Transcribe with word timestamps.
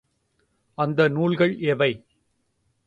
அந்த 0.77 1.07
நூல்கள் 1.07 1.57
எவை? 1.57 1.91